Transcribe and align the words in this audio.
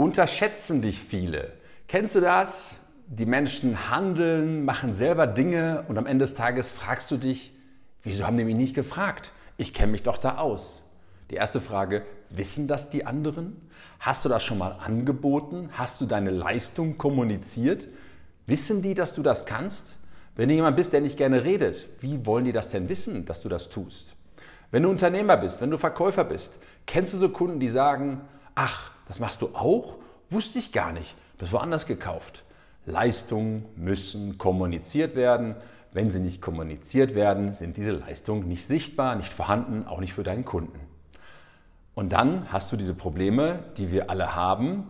unterschätzen 0.00 0.80
dich 0.80 0.98
viele. 0.98 1.52
Kennst 1.86 2.14
du 2.14 2.20
das? 2.20 2.76
Die 3.06 3.26
Menschen 3.26 3.90
handeln, 3.90 4.64
machen 4.64 4.94
selber 4.94 5.26
Dinge 5.26 5.84
und 5.88 5.98
am 5.98 6.06
Ende 6.06 6.24
des 6.24 6.34
Tages 6.34 6.70
fragst 6.70 7.10
du 7.10 7.16
dich, 7.18 7.52
wieso 8.02 8.26
haben 8.26 8.38
die 8.38 8.44
mich 8.44 8.56
nicht 8.56 8.74
gefragt? 8.74 9.32
Ich 9.58 9.74
kenne 9.74 9.92
mich 9.92 10.02
doch 10.02 10.16
da 10.16 10.38
aus. 10.38 10.82
Die 11.30 11.34
erste 11.34 11.60
Frage, 11.60 12.02
wissen 12.30 12.66
das 12.66 12.88
die 12.88 13.04
anderen? 13.04 13.68
Hast 13.98 14.24
du 14.24 14.30
das 14.30 14.42
schon 14.42 14.58
mal 14.58 14.78
angeboten? 14.82 15.68
Hast 15.72 16.00
du 16.00 16.06
deine 16.06 16.30
Leistung 16.30 16.96
kommuniziert? 16.96 17.86
Wissen 18.46 18.80
die, 18.80 18.94
dass 18.94 19.14
du 19.14 19.22
das 19.22 19.44
kannst? 19.44 19.96
Wenn 20.34 20.48
du 20.48 20.54
jemand 20.54 20.76
bist, 20.76 20.94
der 20.94 21.02
nicht 21.02 21.18
gerne 21.18 21.44
redet, 21.44 21.88
wie 22.00 22.24
wollen 22.24 22.46
die 22.46 22.52
das 22.52 22.70
denn 22.70 22.88
wissen, 22.88 23.26
dass 23.26 23.42
du 23.42 23.50
das 23.50 23.68
tust? 23.68 24.14
Wenn 24.70 24.84
du 24.84 24.88
Unternehmer 24.88 25.36
bist, 25.36 25.60
wenn 25.60 25.70
du 25.70 25.76
Verkäufer 25.76 26.24
bist, 26.24 26.52
kennst 26.86 27.12
du 27.12 27.18
so 27.18 27.28
Kunden, 27.28 27.60
die 27.60 27.68
sagen, 27.68 28.22
ach, 28.54 28.92
das 29.10 29.18
machst 29.18 29.42
du 29.42 29.56
auch? 29.56 29.96
Wusste 30.28 30.60
ich 30.60 30.70
gar 30.70 30.92
nicht. 30.92 31.16
Das 31.38 31.50
woanders 31.50 31.86
gekauft. 31.86 32.44
Leistungen 32.86 33.66
müssen 33.74 34.38
kommuniziert 34.38 35.16
werden. 35.16 35.56
Wenn 35.90 36.12
sie 36.12 36.20
nicht 36.20 36.40
kommuniziert 36.40 37.16
werden, 37.16 37.52
sind 37.52 37.76
diese 37.76 37.90
Leistungen 37.90 38.46
nicht 38.46 38.68
sichtbar, 38.68 39.16
nicht 39.16 39.32
vorhanden, 39.32 39.84
auch 39.88 39.98
nicht 39.98 40.12
für 40.12 40.22
deinen 40.22 40.44
Kunden. 40.44 40.78
Und 41.96 42.12
dann 42.12 42.52
hast 42.52 42.70
du 42.70 42.76
diese 42.76 42.94
Probleme, 42.94 43.64
die 43.78 43.90
wir 43.90 44.10
alle 44.10 44.36
haben. 44.36 44.88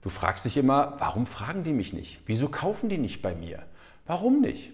Du 0.00 0.08
fragst 0.08 0.44
dich 0.44 0.56
immer, 0.56 0.94
warum 0.98 1.24
fragen 1.24 1.62
die 1.62 1.72
mich 1.72 1.92
nicht? 1.92 2.18
Wieso 2.26 2.48
kaufen 2.48 2.88
die 2.88 2.98
nicht 2.98 3.22
bei 3.22 3.36
mir? 3.36 3.62
Warum 4.08 4.40
nicht? 4.40 4.72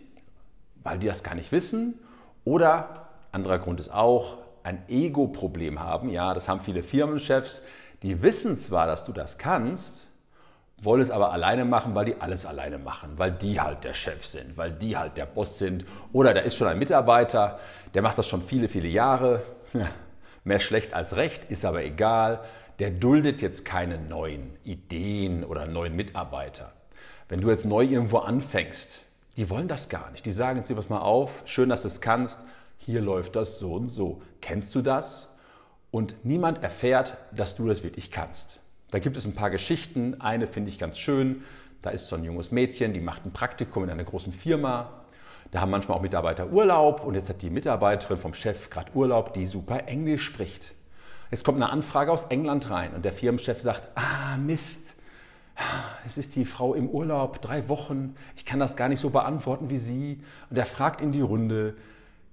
Weil 0.82 0.98
die 0.98 1.08
das 1.08 1.22
gar 1.22 1.34
nicht 1.34 1.52
wissen 1.52 1.98
oder 2.46 3.10
anderer 3.32 3.58
Grund 3.58 3.80
ist 3.80 3.92
auch, 3.92 4.38
ein 4.62 4.82
Ego-Problem 4.88 5.78
haben. 5.78 6.08
Ja, 6.08 6.32
das 6.32 6.48
haben 6.48 6.60
viele 6.60 6.82
Firmenchefs. 6.82 7.60
Die 8.02 8.22
wissen 8.22 8.56
zwar, 8.56 8.86
dass 8.86 9.04
du 9.04 9.12
das 9.12 9.38
kannst, 9.38 10.06
wollen 10.80 11.02
es 11.02 11.10
aber 11.10 11.32
alleine 11.32 11.64
machen, 11.64 11.94
weil 11.94 12.04
die 12.04 12.20
alles 12.20 12.46
alleine 12.46 12.78
machen, 12.78 13.14
weil 13.16 13.32
die 13.32 13.60
halt 13.60 13.82
der 13.84 13.94
Chef 13.94 14.24
sind, 14.24 14.56
weil 14.56 14.70
die 14.70 14.96
halt 14.96 15.16
der 15.16 15.26
Boss 15.26 15.58
sind. 15.58 15.84
Oder 16.12 16.34
da 16.34 16.40
ist 16.40 16.56
schon 16.56 16.68
ein 16.68 16.78
Mitarbeiter, 16.78 17.58
der 17.94 18.02
macht 18.02 18.18
das 18.18 18.28
schon 18.28 18.42
viele, 18.42 18.68
viele 18.68 18.88
Jahre. 18.88 19.42
mehr 20.44 20.60
schlecht 20.60 20.94
als 20.94 21.16
recht, 21.16 21.50
ist 21.50 21.64
aber 21.64 21.84
egal. 21.84 22.40
Der 22.78 22.90
duldet 22.90 23.42
jetzt 23.42 23.64
keine 23.64 23.98
neuen 23.98 24.56
Ideen 24.62 25.42
oder 25.42 25.66
neuen 25.66 25.96
Mitarbeiter. 25.96 26.72
Wenn 27.28 27.40
du 27.40 27.50
jetzt 27.50 27.64
neu 27.64 27.82
irgendwo 27.82 28.18
anfängst, 28.18 29.00
die 29.36 29.50
wollen 29.50 29.68
das 29.68 29.88
gar 29.88 30.10
nicht. 30.10 30.24
Die 30.24 30.32
sagen 30.32 30.58
jetzt, 30.58 30.74
pass 30.74 30.88
mal 30.88 31.00
auf, 31.00 31.42
schön, 31.44 31.68
dass 31.68 31.82
du 31.82 31.88
es 31.88 32.00
kannst, 32.00 32.38
hier 32.78 33.00
läuft 33.00 33.36
das 33.36 33.58
so 33.58 33.74
und 33.74 33.88
so. 33.88 34.22
Kennst 34.40 34.74
du 34.74 34.82
das? 34.82 35.27
Und 35.98 36.14
niemand 36.24 36.62
erfährt, 36.62 37.16
dass 37.32 37.56
du 37.56 37.66
das 37.66 37.82
wirklich 37.82 38.12
kannst. 38.12 38.60
Da 38.92 39.00
gibt 39.00 39.16
es 39.16 39.24
ein 39.24 39.34
paar 39.34 39.50
Geschichten. 39.50 40.20
Eine 40.20 40.46
finde 40.46 40.70
ich 40.70 40.78
ganz 40.78 40.96
schön. 40.96 41.42
Da 41.82 41.90
ist 41.90 42.06
so 42.06 42.14
ein 42.14 42.22
junges 42.22 42.52
Mädchen, 42.52 42.92
die 42.92 43.00
macht 43.00 43.26
ein 43.26 43.32
Praktikum 43.32 43.82
in 43.82 43.90
einer 43.90 44.04
großen 44.04 44.32
Firma. 44.32 44.90
Da 45.50 45.60
haben 45.60 45.72
manchmal 45.72 45.98
auch 45.98 46.00
Mitarbeiter 46.00 46.52
Urlaub 46.52 47.04
und 47.04 47.16
jetzt 47.16 47.28
hat 47.28 47.42
die 47.42 47.50
Mitarbeiterin 47.50 48.16
vom 48.16 48.32
Chef 48.32 48.70
gerade 48.70 48.92
Urlaub, 48.94 49.34
die 49.34 49.44
super 49.46 49.88
Englisch 49.88 50.22
spricht. 50.22 50.72
Jetzt 51.32 51.42
kommt 51.42 51.56
eine 51.56 51.70
Anfrage 51.72 52.12
aus 52.12 52.26
England 52.26 52.70
rein 52.70 52.94
und 52.94 53.04
der 53.04 53.10
Firmenchef 53.10 53.60
sagt, 53.60 53.82
ah 53.96 54.36
Mist, 54.36 54.94
es 56.06 56.16
ist 56.16 56.36
die 56.36 56.44
Frau 56.44 56.74
im 56.74 56.88
Urlaub, 56.88 57.42
drei 57.42 57.68
Wochen, 57.68 58.14
ich 58.36 58.46
kann 58.46 58.60
das 58.60 58.76
gar 58.76 58.88
nicht 58.88 59.00
so 59.00 59.10
beantworten 59.10 59.68
wie 59.68 59.78
Sie. 59.78 60.22
Und 60.48 60.58
er 60.58 60.66
fragt 60.66 61.00
in 61.00 61.10
die 61.10 61.22
Runde, 61.22 61.74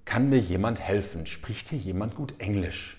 kann 0.04 0.28
mir 0.28 0.38
jemand 0.38 0.78
helfen? 0.78 1.26
Spricht 1.26 1.70
hier 1.70 1.80
jemand 1.80 2.14
gut 2.14 2.34
Englisch? 2.38 2.96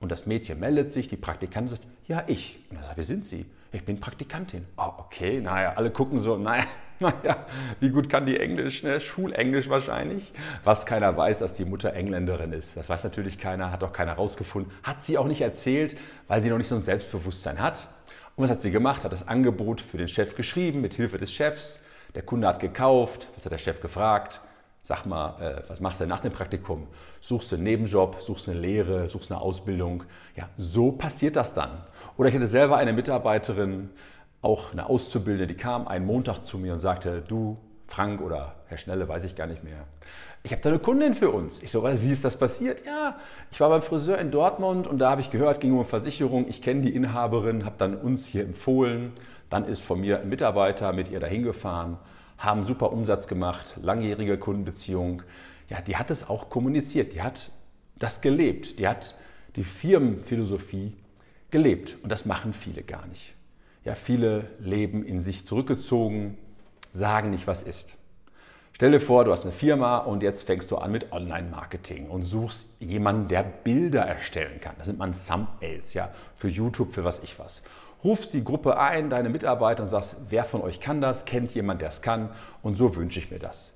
Und 0.00 0.12
das 0.12 0.26
Mädchen 0.26 0.60
meldet 0.60 0.92
sich, 0.92 1.08
die 1.08 1.16
Praktikantin 1.16 1.70
sagt, 1.70 1.86
ja, 2.06 2.24
ich. 2.26 2.60
Und 2.70 2.76
er 2.76 2.84
sagt, 2.84 2.96
wer 2.96 3.04
sind 3.04 3.26
Sie? 3.26 3.46
Ich 3.72 3.84
bin 3.84 4.00
Praktikantin. 4.00 4.64
Oh, 4.76 4.92
okay, 4.98 5.40
naja, 5.40 5.74
alle 5.76 5.90
gucken 5.90 6.20
so, 6.20 6.36
naja, 6.36 6.64
naja, 7.00 7.46
wie 7.80 7.90
gut 7.90 8.08
kann 8.08 8.24
die 8.24 8.38
Englisch? 8.38 8.82
Ne? 8.82 9.00
Schulenglisch 9.00 9.68
wahrscheinlich. 9.68 10.32
Was 10.64 10.86
keiner 10.86 11.16
weiß, 11.16 11.40
dass 11.40 11.54
die 11.54 11.64
Mutter 11.64 11.92
Engländerin 11.92 12.52
ist. 12.52 12.76
Das 12.76 12.88
weiß 12.88 13.04
natürlich 13.04 13.38
keiner, 13.38 13.70
hat 13.70 13.84
auch 13.84 13.92
keiner 13.92 14.14
rausgefunden. 14.14 14.72
Hat 14.82 15.04
sie 15.04 15.18
auch 15.18 15.26
nicht 15.26 15.40
erzählt, 15.40 15.96
weil 16.28 16.40
sie 16.42 16.48
noch 16.48 16.58
nicht 16.58 16.68
so 16.68 16.76
ein 16.76 16.80
Selbstbewusstsein 16.80 17.60
hat. 17.60 17.88
Und 18.36 18.44
was 18.44 18.50
hat 18.50 18.62
sie 18.62 18.70
gemacht? 18.70 19.04
Hat 19.04 19.12
das 19.12 19.26
Angebot 19.26 19.80
für 19.80 19.98
den 19.98 20.08
Chef 20.08 20.34
geschrieben, 20.36 20.80
mit 20.80 20.94
Hilfe 20.94 21.18
des 21.18 21.32
Chefs. 21.32 21.78
Der 22.14 22.22
Kunde 22.22 22.48
hat 22.48 22.60
gekauft. 22.60 23.28
Was 23.34 23.44
hat 23.44 23.52
der 23.52 23.58
Chef 23.58 23.80
gefragt? 23.80 24.40
Sag 24.88 25.04
mal, 25.04 25.34
äh, 25.38 25.68
was 25.68 25.80
machst 25.80 26.00
du 26.00 26.06
nach 26.06 26.20
dem 26.20 26.32
Praktikum? 26.32 26.86
Suchst 27.20 27.52
du 27.52 27.56
einen 27.56 27.64
Nebenjob, 27.64 28.22
suchst 28.22 28.48
eine 28.48 28.58
Lehre, 28.58 29.06
suchst 29.10 29.30
eine 29.30 29.38
Ausbildung? 29.38 30.04
Ja, 30.34 30.48
so 30.56 30.92
passiert 30.92 31.36
das 31.36 31.52
dann. 31.52 31.82
Oder 32.16 32.30
ich 32.30 32.34
hatte 32.34 32.46
selber 32.46 32.78
eine 32.78 32.94
Mitarbeiterin, 32.94 33.90
auch 34.40 34.72
eine 34.72 34.88
Auszubildende, 34.88 35.46
die 35.46 35.60
kam 35.60 35.86
einen 35.86 36.06
Montag 36.06 36.42
zu 36.42 36.56
mir 36.56 36.72
und 36.72 36.80
sagte, 36.80 37.20
du, 37.20 37.58
Frank 37.86 38.22
oder 38.22 38.54
Herr 38.68 38.78
Schnelle, 38.78 39.06
weiß 39.06 39.24
ich 39.24 39.36
gar 39.36 39.46
nicht 39.46 39.62
mehr. 39.62 39.84
Ich 40.42 40.52
habe 40.52 40.62
da 40.62 40.70
eine 40.70 40.78
Kundin 40.78 41.12
für 41.12 41.32
uns. 41.32 41.62
Ich 41.62 41.70
so, 41.70 41.84
wie 41.84 42.10
ist 42.10 42.24
das 42.24 42.38
passiert? 42.38 42.86
Ja, 42.86 43.18
ich 43.50 43.60
war 43.60 43.68
beim 43.68 43.82
Friseur 43.82 44.16
in 44.16 44.30
Dortmund 44.30 44.86
und 44.86 45.00
da 45.00 45.10
habe 45.10 45.20
ich 45.20 45.30
gehört, 45.30 45.60
ging 45.60 45.76
um 45.76 45.84
Versicherung. 45.84 46.48
Ich 46.48 46.62
kenne 46.62 46.80
die 46.80 46.94
Inhaberin, 46.94 47.66
habe 47.66 47.74
dann 47.76 47.94
uns 47.94 48.24
hier 48.24 48.42
empfohlen. 48.42 49.12
Dann 49.50 49.66
ist 49.66 49.82
von 49.82 50.00
mir 50.00 50.20
ein 50.20 50.30
Mitarbeiter 50.30 50.94
mit 50.94 51.10
ihr 51.10 51.20
dahin 51.20 51.42
gefahren 51.42 51.98
haben 52.38 52.64
super 52.64 52.92
Umsatz 52.92 53.26
gemacht, 53.26 53.76
langjährige 53.82 54.38
Kundenbeziehung. 54.38 55.22
Ja, 55.68 55.80
die 55.80 55.96
hat 55.96 56.10
es 56.10 56.28
auch 56.28 56.48
kommuniziert, 56.48 57.12
die 57.12 57.22
hat 57.22 57.50
das 57.98 58.20
gelebt, 58.20 58.78
die 58.78 58.86
hat 58.86 59.14
die 59.56 59.64
Firmenphilosophie 59.64 60.94
gelebt 61.50 61.96
und 62.02 62.10
das 62.10 62.24
machen 62.24 62.52
viele 62.52 62.82
gar 62.82 63.06
nicht. 63.06 63.34
Ja, 63.84 63.94
viele 63.94 64.48
leben 64.60 65.04
in 65.04 65.20
sich 65.20 65.46
zurückgezogen, 65.46 66.38
sagen 66.92 67.30
nicht, 67.30 67.46
was 67.46 67.62
ist. 67.62 67.97
Stell 68.78 68.92
dir 68.92 69.00
vor, 69.00 69.24
du 69.24 69.32
hast 69.32 69.42
eine 69.42 69.50
Firma 69.50 69.98
und 69.98 70.22
jetzt 70.22 70.44
fängst 70.44 70.70
du 70.70 70.76
an 70.76 70.92
mit 70.92 71.10
Online-Marketing 71.10 72.06
und 72.06 72.22
suchst 72.22 72.64
jemanden, 72.78 73.26
der 73.26 73.42
Bilder 73.42 74.02
erstellen 74.02 74.60
kann. 74.60 74.76
Das 74.78 74.86
sind 74.86 75.00
man 75.00 75.14
Thumbnails, 75.14 75.94
ja, 75.94 76.10
für 76.36 76.48
YouTube, 76.48 76.94
für 76.94 77.02
was 77.02 77.20
ich 77.24 77.40
was 77.40 77.60
rufst 78.04 78.32
die 78.34 78.44
Gruppe 78.44 78.78
ein, 78.78 79.10
deine 79.10 79.28
Mitarbeiter 79.28 79.82
und 79.82 79.88
sagst, 79.88 80.16
wer 80.28 80.44
von 80.44 80.62
euch 80.62 80.80
kann 80.80 81.00
das, 81.00 81.24
kennt 81.24 81.52
jemand, 81.52 81.80
der 81.82 81.88
es 81.88 82.02
kann 82.02 82.30
und 82.62 82.76
so 82.76 82.94
wünsche 82.96 83.18
ich 83.18 83.30
mir 83.30 83.38
das. 83.38 83.72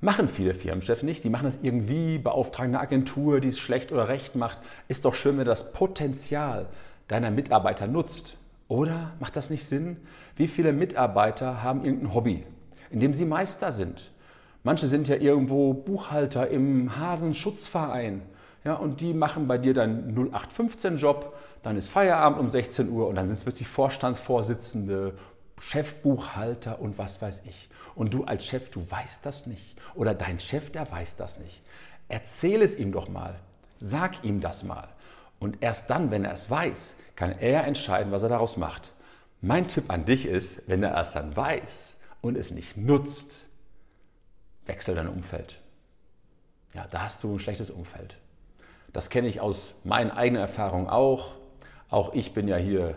Machen 0.00 0.28
viele 0.28 0.54
Firmenchefs 0.54 1.02
nicht. 1.02 1.24
Die 1.24 1.30
machen 1.30 1.46
das 1.46 1.58
irgendwie, 1.62 2.18
beauftragen 2.18 2.74
eine 2.74 2.82
Agentur, 2.82 3.40
die 3.40 3.48
es 3.48 3.58
schlecht 3.58 3.90
oder 3.90 4.08
recht 4.08 4.36
macht. 4.36 4.60
Ist 4.86 5.04
doch 5.04 5.14
schön, 5.14 5.38
wenn 5.38 5.44
das 5.44 5.72
Potenzial 5.72 6.66
deiner 7.08 7.32
Mitarbeiter 7.32 7.88
nutzt. 7.88 8.36
Oder 8.68 9.12
macht 9.18 9.34
das 9.34 9.50
nicht 9.50 9.64
Sinn? 9.64 9.96
Wie 10.36 10.46
viele 10.46 10.72
Mitarbeiter 10.72 11.62
haben 11.62 11.84
irgendein 11.84 12.14
Hobby, 12.14 12.44
in 12.90 13.00
dem 13.00 13.12
sie 13.12 13.24
Meister 13.24 13.72
sind? 13.72 14.10
Manche 14.62 14.86
sind 14.86 15.08
ja 15.08 15.16
irgendwo 15.16 15.72
Buchhalter 15.72 16.48
im 16.48 16.96
Hasenschutzverein 16.96 18.22
ja, 18.64 18.74
und 18.74 19.00
die 19.00 19.14
machen 19.14 19.46
bei 19.46 19.56
dir 19.56 19.72
deinen 19.72 20.14
0815-Job, 20.14 21.34
dann 21.62 21.76
ist 21.76 21.88
Feierabend 21.88 22.38
um 22.38 22.50
16 22.50 22.90
Uhr 22.90 23.08
und 23.08 23.14
dann 23.14 23.28
sind 23.28 23.38
es 23.38 23.44
plötzlich 23.44 23.68
Vorstandsvorsitzende, 23.68 25.14
Chefbuchhalter 25.60 26.80
und 26.80 26.98
was 26.98 27.22
weiß 27.22 27.42
ich. 27.46 27.68
Und 27.94 28.14
du 28.14 28.24
als 28.24 28.44
Chef, 28.44 28.70
du 28.70 28.84
weißt 28.88 29.24
das 29.24 29.46
nicht. 29.46 29.76
Oder 29.94 30.14
dein 30.14 30.38
Chef, 30.38 30.70
der 30.70 30.90
weiß 30.90 31.16
das 31.16 31.38
nicht. 31.38 31.62
Erzähl 32.08 32.62
es 32.62 32.78
ihm 32.78 32.92
doch 32.92 33.08
mal. 33.08 33.36
Sag 33.80 34.24
ihm 34.24 34.40
das 34.40 34.62
mal. 34.64 34.88
Und 35.38 35.62
erst 35.62 35.88
dann, 35.88 36.10
wenn 36.10 36.24
er 36.24 36.32
es 36.32 36.50
weiß, 36.50 36.94
kann 37.16 37.38
er 37.38 37.64
entscheiden, 37.64 38.12
was 38.12 38.22
er 38.22 38.28
daraus 38.28 38.56
macht. 38.56 38.92
Mein 39.40 39.68
Tipp 39.68 39.84
an 39.88 40.04
dich 40.04 40.26
ist, 40.26 40.62
wenn 40.66 40.82
er 40.82 41.00
es 41.00 41.12
dann 41.12 41.36
weiß 41.36 41.94
und 42.20 42.36
es 42.36 42.50
nicht 42.50 42.76
nutzt, 42.76 43.44
wechsel 44.68 44.94
dein 44.94 45.08
Umfeld. 45.08 45.58
Ja, 46.74 46.86
da 46.90 47.02
hast 47.02 47.24
du 47.24 47.34
ein 47.34 47.38
schlechtes 47.38 47.70
Umfeld. 47.70 48.18
Das 48.92 49.10
kenne 49.10 49.28
ich 49.28 49.40
aus 49.40 49.74
meinen 49.84 50.10
eigenen 50.10 50.40
Erfahrungen 50.40 50.88
auch. 50.88 51.32
Auch 51.90 52.12
ich 52.14 52.34
bin 52.34 52.46
ja 52.46 52.56
hier 52.56 52.96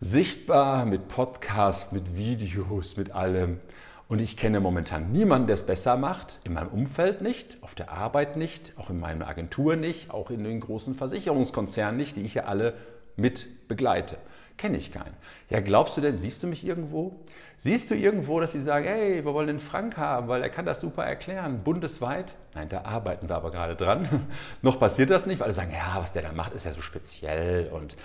sichtbar 0.00 0.86
mit 0.86 1.08
Podcast, 1.08 1.92
mit 1.92 2.16
Videos, 2.16 2.96
mit 2.96 3.12
allem. 3.12 3.60
Und 4.08 4.20
ich 4.20 4.36
kenne 4.36 4.60
momentan 4.60 5.12
niemanden, 5.12 5.46
der 5.46 5.54
es 5.54 5.64
besser 5.64 5.96
macht. 5.96 6.40
In 6.44 6.54
meinem 6.54 6.68
Umfeld 6.68 7.22
nicht, 7.22 7.62
auf 7.62 7.74
der 7.74 7.90
Arbeit 7.90 8.36
nicht, 8.36 8.74
auch 8.76 8.90
in 8.90 9.00
meiner 9.00 9.26
Agentur 9.28 9.76
nicht, 9.76 10.10
auch 10.10 10.30
in 10.30 10.44
den 10.44 10.60
großen 10.60 10.94
Versicherungskonzernen 10.94 11.96
nicht, 11.96 12.16
die 12.16 12.22
ich 12.22 12.34
ja 12.34 12.44
alle 12.44 12.74
mit 13.16 13.68
begleite. 13.68 14.18
Kenne 14.56 14.78
ich 14.78 14.92
keinen. 14.92 15.14
Ja, 15.50 15.60
glaubst 15.60 15.96
du 15.96 16.00
denn, 16.00 16.18
siehst 16.18 16.42
du 16.42 16.46
mich 16.46 16.64
irgendwo? 16.64 17.16
Siehst 17.58 17.90
du 17.90 17.94
irgendwo, 17.94 18.38
dass 18.38 18.52
sie 18.52 18.60
sagen, 18.60 18.86
hey, 18.86 19.24
wir 19.24 19.34
wollen 19.34 19.48
den 19.48 19.58
Frank 19.58 19.96
haben, 19.96 20.28
weil 20.28 20.42
er 20.42 20.50
kann 20.50 20.64
das 20.64 20.80
super 20.80 21.04
erklären, 21.04 21.64
bundesweit? 21.64 22.34
Nein, 22.54 22.68
da 22.68 22.82
arbeiten 22.82 23.28
wir 23.28 23.34
aber 23.34 23.50
gerade 23.50 23.74
dran. 23.74 24.28
Noch 24.62 24.78
passiert 24.78 25.10
das 25.10 25.26
nicht, 25.26 25.40
weil 25.40 25.46
alle 25.46 25.54
sagen, 25.54 25.72
ja, 25.72 26.00
was 26.00 26.12
der 26.12 26.22
da 26.22 26.32
macht, 26.32 26.52
ist 26.52 26.64
ja 26.64 26.72
so 26.72 26.82
speziell 26.82 27.68
und 27.72 27.96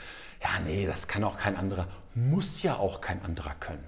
ja, 0.42 0.50
nee, 0.66 0.88
das 0.88 1.08
kann 1.08 1.24
auch 1.24 1.38
kein 1.38 1.56
anderer. 1.56 1.88
Muss 2.16 2.64
ja 2.64 2.78
auch 2.78 3.02
kein 3.02 3.22
anderer 3.24 3.54
können. 3.60 3.84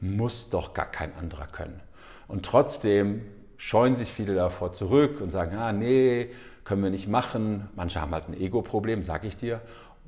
Muss 0.00 0.50
doch 0.50 0.74
gar 0.74 0.86
kein 0.86 1.14
anderer 1.14 1.46
können. 1.46 1.80
Und 2.26 2.44
trotzdem 2.44 3.22
scheuen 3.56 3.94
sich 3.94 4.10
viele 4.10 4.34
davor 4.34 4.72
zurück 4.72 5.20
und 5.20 5.30
sagen, 5.30 5.56
ah, 5.56 5.72
nee, 5.72 6.30
können 6.64 6.82
wir 6.82 6.90
nicht 6.90 7.08
machen. 7.08 7.68
Manche 7.76 8.00
haben 8.00 8.12
halt 8.12 8.28
ein 8.28 8.34
Ego-Problem, 8.34 9.04
sag 9.04 9.24
ich 9.24 9.36
dir 9.36 9.60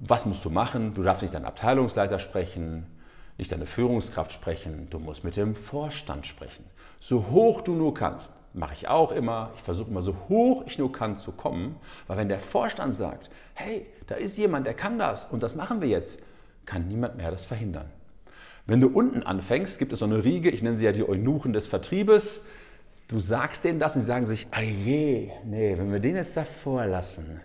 was 0.05 0.27
musst 0.27 0.45
du 0.45 0.51
machen? 0.51 0.95
Du 0.95 1.03
darfst 1.03 1.23
nicht 1.23 1.33
deinen 1.33 1.45
Abteilungsleiter 1.45 2.19
sprechen, 2.19 2.87
nicht 3.39 3.53
deine 3.53 3.67
Führungskraft 3.67 4.33
sprechen, 4.33 4.89
du 4.91 4.99
musst 4.99 5.23
mit 5.23 5.37
dem 5.37 5.55
Vorstand 5.55 6.27
sprechen. 6.27 6.65
So 7.01 7.31
hoch 7.31 7.61
du 7.61 7.73
nur 7.75 7.95
kannst, 7.95 8.33
mache 8.53 8.75
ich 8.75 8.89
auch 8.89 9.13
immer. 9.13 9.53
Ich 9.55 9.63
versuche 9.63 9.91
immer 9.91 10.03
so 10.03 10.17
hoch 10.29 10.65
ich 10.67 10.79
nur 10.79 10.91
kann 10.91 11.19
zu 11.19 11.31
kommen, 11.31 11.77
weil 12.09 12.19
wenn 12.19 12.29
der 12.29 12.41
Vorstand 12.41 12.97
sagt, 12.97 13.31
hey, 13.55 13.87
da 14.09 14.17
ist 14.17 14.37
jemand, 14.37 14.67
der 14.67 14.75
kann 14.75 14.99
das 14.99 15.25
und 15.27 15.43
das 15.43 15.55
machen 15.55 15.81
wir 15.81 15.89
jetzt, 15.89 16.19
kann 16.67 16.89
niemand 16.89 17.17
mehr 17.17 17.31
das 17.31 17.45
verhindern. 17.45 17.87
Wenn 18.67 18.81
du 18.81 18.89
unten 18.89 19.23
anfängst, 19.23 19.79
gibt 19.79 19.93
es 19.93 20.01
so 20.01 20.05
eine 20.05 20.25
Riege, 20.25 20.51
ich 20.51 20.63
nenne 20.63 20.79
sie 20.79 20.85
ja 20.85 20.93
die 20.93 21.09
Eunuchen 21.09 21.53
des 21.53 21.69
Vertriebes. 21.69 22.41
Du 23.07 23.21
sagst 23.21 23.65
denen 23.65 23.79
das 23.79 23.95
und 23.95 24.03
sie 24.03 24.07
sagen 24.07 24.27
sich, 24.27 24.49
ah 24.51 24.61
je, 24.61 25.31
nee, 25.45 25.77
wenn 25.79 25.93
wir 25.93 26.01
den 26.01 26.17
jetzt 26.17 26.37
davor 26.37 26.87
lassen, 26.87 27.41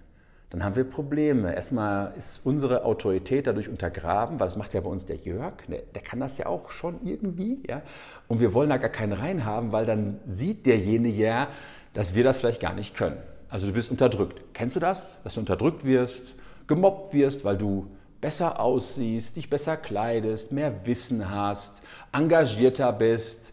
dann 0.49 0.63
haben 0.63 0.75
wir 0.77 0.85
Probleme. 0.85 1.53
Erstmal 1.53 2.13
ist 2.17 2.41
unsere 2.45 2.85
Autorität 2.85 3.47
dadurch 3.47 3.67
untergraben, 3.67 4.39
weil 4.39 4.47
das 4.47 4.55
macht 4.55 4.73
ja 4.73 4.81
bei 4.81 4.89
uns 4.89 5.05
der 5.05 5.17
Jörg, 5.17 5.53
der, 5.67 5.81
der, 5.93 6.01
kann 6.01 6.19
das 6.19 6.37
ja 6.37 6.45
auch 6.45 6.71
schon 6.71 7.05
irgendwie. 7.05 7.59
Ja? 7.67 7.81
Und 8.27 8.39
wir 8.39 8.53
wollen 8.53 8.69
da 8.69 8.77
gar 8.77 8.89
keinen 8.89 9.13
reinhaben, 9.13 9.71
weil 9.73 9.85
dann 9.85 10.19
sieht 10.25 10.65
derjenige 10.65 11.21
ja, 11.21 11.49
dass 11.93 12.15
wir 12.15 12.23
das 12.23 12.39
vielleicht 12.39 12.61
gar 12.61 12.73
nicht 12.73 12.95
können. 12.95 13.17
Also 13.49 13.67
du 13.67 13.75
wirst 13.75 13.91
unterdrückt. 13.91 14.41
Kennst 14.53 14.75
du 14.75 14.79
das? 14.79 15.21
Dass 15.23 15.33
du 15.33 15.41
unterdrückt 15.41 15.83
wirst, 15.83 16.35
gemobbt 16.65 17.13
wirst, 17.13 17.43
weil 17.43 17.57
du 17.57 17.87
besser 18.21 18.59
aussiehst, 18.59 19.35
dich 19.35 19.49
besser 19.49 19.77
kleidest, 19.77 20.51
mehr 20.51 20.85
Wissen 20.85 21.29
hast, 21.29 21.81
engagierter 22.11 22.91
bist, 22.93 23.51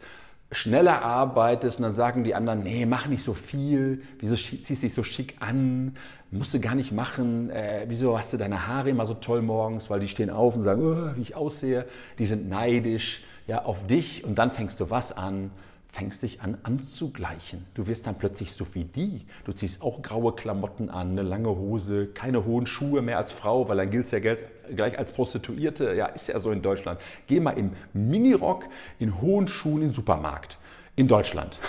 schneller 0.53 1.03
arbeitest 1.03 1.79
und 1.79 1.85
dann 1.85 1.95
sagen 1.95 2.25
die 2.25 2.35
anderen, 2.35 2.63
nee, 2.63 2.87
mach 2.87 3.07
nicht 3.07 3.25
so 3.25 3.35
viel, 3.35 4.03
wieso 4.21 4.37
ziehst 4.37 4.71
du 4.71 4.75
dich 4.75 4.95
so 4.95 5.03
schick 5.03 5.37
an, 5.41 5.97
musst 6.31 6.55
du 6.55 6.61
gar 6.61 6.75
nicht 6.75 6.93
machen, 6.93 7.51
äh, 7.51 7.85
wieso 7.89 8.19
hast 8.19 8.33
du 8.33 8.37
deine 8.37 8.67
Haare 8.67 8.91
immer 8.91 9.07
so 9.07 9.15
toll 9.15 9.43
morgens, 9.43 9.91
weil 9.91 10.01
die 10.01 10.09
stehen 10.09 10.31
auf 10.31 10.57
und 10.57 10.63
sagen, 10.63 10.83
oh, 10.83 11.17
wie 11.17 11.23
ich 11.23 11.37
aussehe, 11.37 11.87
die 12.19 12.27
sind 12.27 12.49
neidisch 12.49 13.23
ja, 13.47 13.65
auf 13.65 13.87
dich. 13.87 14.25
Und 14.25 14.37
dann 14.37 14.51
fängst 14.51 14.81
du 14.81 14.91
was 14.91 15.17
an, 15.17 15.51
fängst 15.95 16.25
dich 16.25 16.43
an 16.43 16.59
anzugleichen. 16.65 17.67
Du 17.75 17.87
wirst 17.87 18.07
dann 18.09 18.17
plötzlich 18.17 18.53
so 18.53 18.67
wie 18.75 18.85
die. 18.85 19.25
Du 19.45 19.53
ziehst 19.53 19.81
auch 19.81 20.03
graue 20.03 20.35
Klamotten 20.35 20.91
an, 20.91 21.13
eine 21.13 21.23
lange 21.23 21.51
Hose, 21.51 22.09
keine 22.09 22.45
hohen 22.45 22.67
Schuhe 22.67 23.01
mehr 23.01 23.17
als 23.17 23.31
Frau, 23.31 23.69
weil 23.69 23.77
dann 23.77 23.91
gilt 23.91 24.07
es 24.07 24.11
ja 24.11 24.19
gleich 24.19 24.99
als 24.99 25.13
Prostituierte. 25.13 25.95
Ja, 25.95 26.07
ist 26.07 26.27
ja 26.27 26.41
so 26.41 26.51
in 26.51 26.63
Deutschland. 26.63 27.01
Geh 27.29 27.39
mal 27.39 27.53
im 27.53 27.75
Minirock, 27.93 28.65
in 28.99 29.21
hohen 29.21 29.47
Schuhen 29.47 29.83
in 29.83 29.89
den 29.89 29.95
Supermarkt. 29.95 30.59
In 30.97 31.07
Deutschland. 31.07 31.61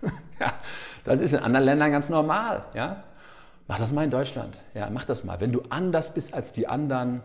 ja, 0.40 0.54
das 1.04 1.20
ist 1.20 1.34
in 1.34 1.40
anderen 1.40 1.66
Ländern 1.66 1.92
ganz 1.92 2.08
normal. 2.08 2.64
Ja? 2.72 3.04
Mach 3.68 3.78
das 3.78 3.92
mal 3.92 4.04
in 4.04 4.10
Deutschland. 4.10 4.56
Ja, 4.72 4.88
mach 4.88 5.04
das 5.04 5.24
mal. 5.24 5.40
Wenn 5.40 5.52
du 5.52 5.60
anders 5.68 6.14
bist 6.14 6.32
als 6.32 6.52
die 6.52 6.66
anderen, 6.66 7.20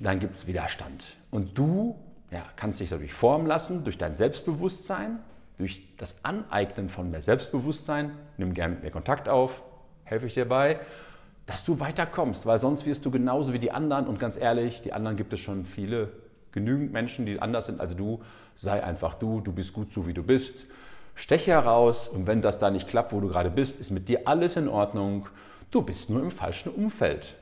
dann 0.00 0.18
gibt 0.18 0.34
es 0.34 0.48
Widerstand. 0.48 1.14
Und 1.30 1.56
du 1.56 1.94
ja, 2.32 2.42
kannst 2.56 2.80
dich 2.80 2.90
dadurch 2.90 3.14
formen 3.14 3.46
lassen, 3.46 3.84
durch 3.84 3.98
dein 3.98 4.16
Selbstbewusstsein, 4.16 5.20
durch 5.58 5.82
das 5.96 6.16
Aneignen 6.24 6.88
von 6.88 7.10
mehr 7.10 7.22
Selbstbewusstsein, 7.22 8.12
nimm 8.36 8.54
gerne 8.54 8.74
mit 8.74 8.84
mir 8.84 8.90
Kontakt 8.90 9.28
auf, 9.28 9.62
helfe 10.04 10.26
ich 10.26 10.34
dir 10.34 10.48
bei, 10.48 10.80
dass 11.46 11.64
du 11.64 11.80
weiterkommst, 11.80 12.46
weil 12.46 12.58
sonst 12.60 12.86
wirst 12.86 13.04
du 13.04 13.10
genauso 13.10 13.52
wie 13.52 13.58
die 13.58 13.70
anderen 13.70 14.06
und 14.06 14.18
ganz 14.18 14.36
ehrlich, 14.36 14.82
die 14.82 14.92
anderen 14.92 15.16
gibt 15.16 15.32
es 15.32 15.40
schon 15.40 15.64
viele, 15.64 16.10
genügend 16.52 16.92
Menschen, 16.92 17.26
die 17.26 17.40
anders 17.40 17.66
sind 17.66 17.80
als 17.80 17.96
du. 17.96 18.22
Sei 18.54 18.82
einfach 18.82 19.16
du, 19.16 19.40
du 19.40 19.52
bist 19.52 19.72
gut 19.72 19.92
so 19.92 20.06
wie 20.06 20.14
du 20.14 20.22
bist. 20.22 20.64
Steche 21.16 21.50
heraus 21.50 22.08
und 22.08 22.26
wenn 22.26 22.42
das 22.42 22.58
da 22.58 22.70
nicht 22.70 22.88
klappt, 22.88 23.12
wo 23.12 23.20
du 23.20 23.28
gerade 23.28 23.50
bist, 23.50 23.78
ist 23.78 23.90
mit 23.90 24.08
dir 24.08 24.26
alles 24.26 24.56
in 24.56 24.68
Ordnung. 24.68 25.26
Du 25.70 25.82
bist 25.82 26.10
nur 26.10 26.22
im 26.22 26.30
falschen 26.30 26.72
Umfeld. 26.72 27.34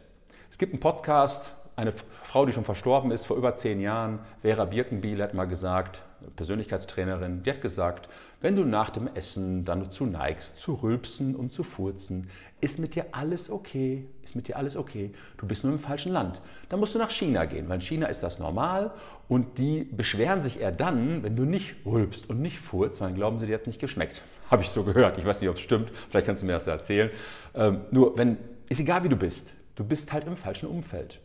Es 0.50 0.58
gibt 0.58 0.72
einen 0.72 0.80
Podcast, 0.80 1.52
eine 1.76 1.92
Frau, 2.24 2.44
die 2.44 2.52
schon 2.52 2.64
verstorben 2.64 3.10
ist, 3.10 3.26
vor 3.26 3.36
über 3.36 3.54
zehn 3.54 3.80
Jahren, 3.80 4.18
Vera 4.42 4.64
Birkenbiel, 4.64 5.22
hat 5.22 5.34
mal 5.34 5.46
gesagt, 5.46 6.02
Persönlichkeitstrainerin, 6.36 7.42
die 7.42 7.50
hat 7.50 7.60
gesagt, 7.60 8.08
wenn 8.40 8.56
du 8.56 8.64
nach 8.64 8.90
dem 8.90 9.08
Essen 9.14 9.64
dann 9.64 9.84
dazu 9.84 10.04
neigst, 10.04 10.58
zu 10.58 10.74
rülpsen 10.74 11.36
und 11.36 11.52
zu 11.52 11.62
furzen, 11.62 12.28
ist 12.60 12.78
mit 12.78 12.94
dir 12.94 13.06
alles 13.12 13.50
okay, 13.50 14.06
ist 14.22 14.36
mit 14.36 14.48
dir 14.48 14.56
alles 14.56 14.76
okay. 14.76 15.12
Du 15.38 15.46
bist 15.46 15.64
nur 15.64 15.72
im 15.72 15.78
falschen 15.78 16.12
Land. 16.12 16.40
Dann 16.68 16.80
musst 16.80 16.94
du 16.94 16.98
nach 16.98 17.10
China 17.10 17.44
gehen, 17.44 17.68
weil 17.68 17.76
in 17.76 17.80
China 17.80 18.06
ist 18.06 18.22
das 18.22 18.38
normal 18.38 18.92
und 19.28 19.58
die 19.58 19.84
beschweren 19.84 20.42
sich 20.42 20.60
eher 20.60 20.72
dann, 20.72 21.22
wenn 21.22 21.36
du 21.36 21.44
nicht 21.44 21.76
rülpst 21.84 22.28
und 22.30 22.40
nicht 22.40 22.58
furzt, 22.58 23.00
dann 23.00 23.14
glauben 23.14 23.38
sie, 23.38 23.46
dir 23.46 23.52
jetzt 23.52 23.66
nicht 23.66 23.80
geschmeckt. 23.80 24.22
Habe 24.50 24.62
ich 24.62 24.70
so 24.70 24.82
gehört. 24.82 25.18
Ich 25.18 25.24
weiß 25.24 25.40
nicht, 25.40 25.50
ob 25.50 25.56
es 25.56 25.62
stimmt. 25.62 25.90
Vielleicht 26.10 26.26
kannst 26.26 26.42
du 26.42 26.46
mir 26.46 26.52
das 26.52 26.66
erzählen. 26.66 27.10
Ähm, 27.54 27.82
nur, 27.90 28.16
wenn, 28.18 28.38
ist 28.68 28.80
egal 28.80 29.04
wie 29.04 29.08
du 29.08 29.16
bist. 29.16 29.46
Du 29.74 29.84
bist 29.84 30.12
halt 30.12 30.26
im 30.26 30.36
falschen 30.36 30.68
Umfeld. 30.68 31.18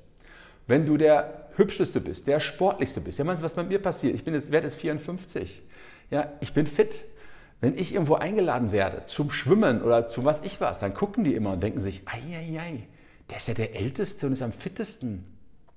Wenn 0.68 0.86
du 0.86 0.98
der 0.98 1.47
Hübscheste 1.58 2.00
bist, 2.00 2.28
der 2.28 2.40
Sportlichste 2.40 3.02
bist, 3.02 3.18
ja, 3.18 3.26
meinst 3.26 3.42
du, 3.42 3.46
was 3.46 3.54
bei 3.54 3.64
mir 3.64 3.82
passiert? 3.82 4.16
Ich 4.16 4.24
bin 4.24 4.34
jetzt, 4.34 4.52
werde 4.52 4.68
jetzt 4.68 4.80
54. 4.80 5.62
Ja, 6.12 6.32
ich 6.40 6.54
bin 6.54 6.68
fit. 6.68 7.04
Wenn 7.60 7.76
ich 7.76 7.94
irgendwo 7.94 8.16
eingeladen 8.16 8.72
werde 8.72 9.06
zum 9.08 9.32
Schwimmen 9.32 9.82
oder 9.82 10.08
zu 10.08 10.24
was 10.24 10.42
ich 10.44 10.62
was, 10.62 10.80
dann 10.80 10.94
gucken 10.94 11.24
die 11.24 11.34
immer 11.34 11.54
und 11.54 11.64
denken 11.64 11.82
sich, 11.82 12.04
ei, 12.06 12.22
ei, 12.36 12.60
ei, 12.60 12.84
der 13.30 13.38
ist 13.38 13.48
ja 13.48 13.56
der 13.56 13.76
Älteste 13.76 14.28
und 14.28 14.34
ist 14.34 14.44
am 14.44 14.52
fittesten. 14.52 15.26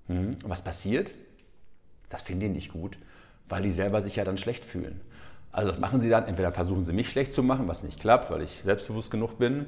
Hm. 0.09 0.37
Und 0.43 0.49
was 0.49 0.63
passiert? 0.63 1.13
Das 2.11 2.23
finden 2.23 2.41
die 2.41 2.49
nicht 2.51 2.73
gut, 2.73 2.99
weil 3.49 3.63
die 3.63 3.73
selber 3.73 4.03
sich 4.03 4.17
ja 4.17 4.25
dann 4.25 4.37
schlecht 4.37 4.67
fühlen. 4.67 5.01
Also 5.53 5.73
was 5.73 5.79
machen 5.79 6.01
sie 6.01 6.11
dann? 6.11 6.27
Entweder 6.27 6.53
versuchen 6.53 6.85
sie 6.85 6.93
mich 6.93 7.09
schlecht 7.09 7.33
zu 7.33 7.43
machen, 7.43 7.67
was 7.67 7.83
nicht 7.83 7.99
klappt, 7.99 8.31
weil 8.31 8.43
ich 8.43 8.61
selbstbewusst 8.63 9.11
genug 9.11 9.39
bin, 9.39 9.67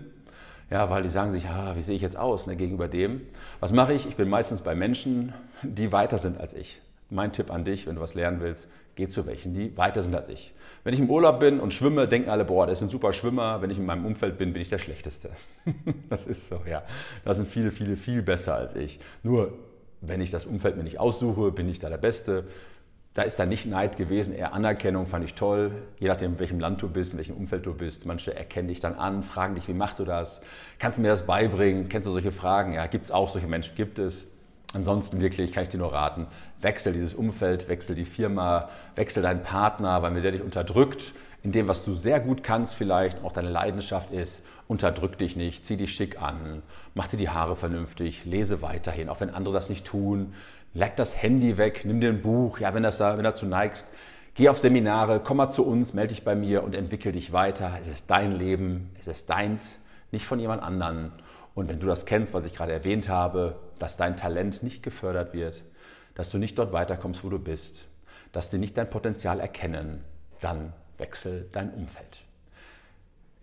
ja, 0.70 0.88
weil 0.90 1.02
die 1.02 1.08
sagen 1.08 1.32
sich, 1.32 1.46
ah, 1.48 1.74
wie 1.76 1.82
sehe 1.82 1.96
ich 1.96 2.02
jetzt 2.02 2.16
aus 2.16 2.46
ne, 2.46 2.56
gegenüber 2.56 2.88
dem? 2.88 3.22
Was 3.60 3.72
mache 3.72 3.92
ich? 3.92 4.06
Ich 4.06 4.16
bin 4.16 4.28
meistens 4.28 4.60
bei 4.60 4.74
Menschen, 4.74 5.32
die 5.62 5.92
weiter 5.92 6.18
sind 6.18 6.38
als 6.38 6.54
ich. 6.54 6.80
Mein 7.10 7.32
Tipp 7.32 7.50
an 7.50 7.64
dich, 7.64 7.86
wenn 7.86 7.96
du 7.96 8.00
was 8.00 8.14
lernen 8.14 8.40
willst, 8.40 8.68
geh 8.94 9.08
zu 9.08 9.26
welchen, 9.26 9.54
die 9.54 9.76
weiter 9.76 10.02
sind 10.02 10.14
als 10.14 10.28
ich. 10.28 10.54
Wenn 10.84 10.94
ich 10.94 11.00
im 11.00 11.10
Urlaub 11.10 11.40
bin 11.40 11.60
und 11.60 11.72
schwimme, 11.72 12.08
denken 12.08 12.28
alle, 12.28 12.44
boah, 12.44 12.66
der 12.66 12.72
ist 12.72 12.82
ein 12.82 12.88
super 12.88 13.12
Schwimmer. 13.12 13.62
Wenn 13.62 13.70
ich 13.70 13.78
in 13.78 13.86
meinem 13.86 14.04
Umfeld 14.04 14.36
bin, 14.36 14.52
bin 14.52 14.60
ich 14.60 14.68
der 14.68 14.78
Schlechteste. 14.78 15.30
das 16.08 16.26
ist 16.26 16.48
so, 16.48 16.60
ja. 16.68 16.82
Da 17.24 17.34
sind 17.34 17.48
viele, 17.48 17.70
viele 17.70 17.96
viel 17.96 18.22
besser 18.22 18.54
als 18.54 18.74
ich. 18.74 18.98
Nur, 19.22 19.52
wenn 20.00 20.20
ich 20.20 20.30
das 20.30 20.44
Umfeld 20.44 20.76
mir 20.76 20.82
nicht 20.82 20.98
aussuche, 20.98 21.52
bin 21.52 21.68
ich 21.68 21.78
da 21.78 21.88
der 21.88 21.98
Beste. 21.98 22.44
Da 23.14 23.22
ist 23.22 23.38
da 23.38 23.44
nicht 23.44 23.66
Neid 23.66 23.98
gewesen, 23.98 24.34
eher 24.34 24.54
Anerkennung, 24.54 25.06
fand 25.06 25.24
ich 25.24 25.34
toll. 25.34 25.72
Je 25.98 26.08
nachdem, 26.08 26.32
in 26.32 26.38
welchem 26.38 26.60
Land 26.60 26.80
du 26.80 26.88
bist, 26.88 27.12
in 27.12 27.18
welchem 27.18 27.36
Umfeld 27.36 27.66
du 27.66 27.74
bist. 27.74 28.06
Manche 28.06 28.34
erkennen 28.34 28.68
dich 28.68 28.80
dann 28.80 28.94
an, 28.94 29.22
fragen 29.22 29.54
dich, 29.54 29.68
wie 29.68 29.74
machst 29.74 29.98
du 29.98 30.04
das? 30.04 30.40
Kannst 30.78 30.96
du 30.96 31.02
mir 31.02 31.08
das 31.08 31.26
beibringen? 31.26 31.90
Kennst 31.90 32.08
du 32.08 32.12
solche 32.12 32.32
Fragen? 32.32 32.72
Ja, 32.72 32.86
gibt 32.86 33.04
es 33.04 33.10
auch, 33.10 33.28
solche 33.28 33.48
Menschen 33.48 33.74
gibt 33.74 33.98
es. 33.98 34.26
Ansonsten 34.74 35.20
wirklich 35.20 35.52
kann 35.52 35.64
ich 35.64 35.68
dir 35.68 35.78
nur 35.78 35.92
raten, 35.92 36.26
wechsel 36.62 36.94
dieses 36.94 37.12
Umfeld, 37.12 37.68
wechsel 37.68 37.94
die 37.94 38.06
Firma, 38.06 38.70
wechsel 38.94 39.22
deinen 39.22 39.42
Partner, 39.42 40.00
weil 40.00 40.12
mir 40.12 40.22
der 40.22 40.32
dich 40.32 40.40
unterdrückt, 40.40 41.12
in 41.42 41.52
dem, 41.52 41.68
was 41.68 41.84
du 41.84 41.92
sehr 41.92 42.20
gut 42.20 42.42
kannst 42.42 42.74
vielleicht, 42.74 43.22
auch 43.22 43.32
deine 43.32 43.50
Leidenschaft 43.50 44.12
ist, 44.12 44.42
unterdrück 44.68 45.18
dich 45.18 45.36
nicht, 45.36 45.66
zieh 45.66 45.76
dich 45.76 45.92
schick 45.92 46.22
an, 46.22 46.62
mach 46.94 47.08
dir 47.08 47.18
die 47.18 47.28
Haare 47.28 47.56
vernünftig, 47.56 48.24
lese 48.24 48.62
weiterhin, 48.62 49.10
auch 49.10 49.20
wenn 49.20 49.28
andere 49.28 49.52
das 49.52 49.68
nicht 49.68 49.84
tun, 49.84 50.32
leg 50.74 50.96
das 50.96 51.20
Handy 51.20 51.58
weg, 51.58 51.82
nimm 51.84 52.00
dir 52.00 52.10
ein 52.10 52.22
Buch, 52.22 52.58
ja, 52.58 52.74
wenn, 52.74 52.82
das 52.82 52.98
da, 52.98 53.16
wenn 53.16 53.24
dazu 53.24 53.46
neigst, 53.46 53.86
geh 54.34 54.48
auf 54.48 54.58
Seminare, 54.58 55.20
komm 55.22 55.38
mal 55.38 55.50
zu 55.50 55.66
uns, 55.66 55.92
melde 55.92 56.14
dich 56.14 56.24
bei 56.24 56.34
mir 56.34 56.62
und 56.64 56.74
entwickel 56.74 57.12
dich 57.12 57.32
weiter. 57.32 57.72
Es 57.80 57.88
ist 57.88 58.10
dein 58.10 58.32
Leben, 58.32 58.90
es 58.98 59.06
ist 59.06 59.28
deins, 59.28 59.78
nicht 60.10 60.26
von 60.26 60.38
jemand 60.38 60.62
anderen. 60.62 61.12
Und 61.54 61.68
wenn 61.68 61.80
du 61.80 61.86
das 61.86 62.06
kennst, 62.06 62.32
was 62.32 62.46
ich 62.46 62.54
gerade 62.54 62.72
erwähnt 62.72 63.08
habe, 63.08 63.56
dass 63.78 63.96
dein 63.96 64.16
Talent 64.16 64.62
nicht 64.62 64.82
gefördert 64.82 65.34
wird, 65.34 65.62
dass 66.14 66.30
du 66.30 66.38
nicht 66.38 66.58
dort 66.58 66.72
weiterkommst, 66.72 67.24
wo 67.24 67.28
du 67.28 67.38
bist, 67.38 67.86
dass 68.32 68.50
die 68.50 68.58
nicht 68.58 68.76
dein 68.78 68.88
Potenzial 68.88 69.40
erkennen, 69.40 70.04
dann 70.40 70.72
wechsel 70.96 71.48
dein 71.52 71.70
Umfeld. 71.74 72.24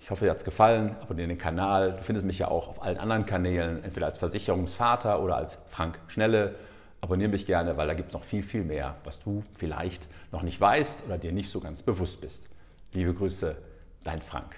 Ich 0.02 0.10
hoffe, 0.10 0.26
dir 0.26 0.32
hat 0.32 0.38
es 0.38 0.44
gefallen. 0.44 0.96
Abonniere 1.02 1.28
den 1.28 1.38
Kanal. 1.38 1.92
Du 1.92 2.04
findest 2.04 2.26
mich 2.26 2.40
ja 2.40 2.48
auch 2.48 2.68
auf 2.68 2.82
allen 2.82 2.98
anderen 2.98 3.28
Kanälen, 3.28 3.84
entweder 3.84 4.08
als 4.08 4.18
Versicherungsvater 4.18 5.22
oder 5.22 5.36
als 5.36 5.60
Frank 5.68 6.00
Schnelle. 6.08 6.56
Abonniere 7.02 7.30
mich 7.30 7.46
gerne, 7.46 7.78
weil 7.78 7.88
da 7.88 7.94
gibt 7.94 8.10
es 8.10 8.14
noch 8.14 8.24
viel, 8.24 8.44
viel 8.44 8.64
mehr, 8.64 8.98
was 9.04 9.20
du 9.20 9.44
vielleicht 9.56 10.08
noch 10.32 10.42
nicht 10.42 10.60
weißt 10.60 11.06
oder 11.06 11.18
dir 11.18 11.32
nicht 11.32 11.50
so 11.50 11.60
ganz 11.60 11.82
bewusst 11.82 12.22
bist. 12.22 12.50
Liebe 12.94 13.14
Grüße, 13.14 13.56
dein 14.04 14.22
Frank. 14.22 14.56